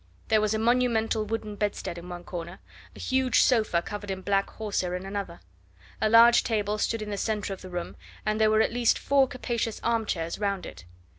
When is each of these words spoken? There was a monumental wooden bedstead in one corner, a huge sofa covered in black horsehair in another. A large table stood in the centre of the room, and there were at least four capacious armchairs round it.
There 0.29 0.41
was 0.41 0.55
a 0.55 0.57
monumental 0.57 1.25
wooden 1.25 1.55
bedstead 1.55 1.95
in 1.99 2.09
one 2.09 2.23
corner, 2.23 2.57
a 2.95 2.99
huge 2.99 3.43
sofa 3.43 3.83
covered 3.83 4.09
in 4.09 4.23
black 4.23 4.49
horsehair 4.49 4.95
in 4.95 5.05
another. 5.05 5.41
A 6.01 6.09
large 6.09 6.43
table 6.43 6.79
stood 6.79 7.03
in 7.03 7.11
the 7.11 7.17
centre 7.17 7.53
of 7.53 7.61
the 7.61 7.69
room, 7.69 7.95
and 8.25 8.41
there 8.41 8.49
were 8.49 8.61
at 8.61 8.73
least 8.73 8.97
four 8.97 9.27
capacious 9.27 9.79
armchairs 9.83 10.39
round 10.39 10.65
it. 10.65 10.85